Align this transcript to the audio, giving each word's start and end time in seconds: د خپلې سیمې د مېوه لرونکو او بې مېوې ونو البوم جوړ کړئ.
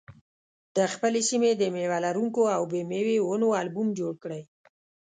د 0.75 0.77
خپلې 0.93 1.21
سیمې 1.29 1.51
د 1.57 1.63
مېوه 1.75 1.99
لرونکو 2.05 2.41
او 2.55 2.61
بې 2.71 2.81
مېوې 2.89 3.17
ونو 3.21 3.47
البوم 3.61 3.87
جوړ 3.99 4.13
کړئ. 4.23 4.41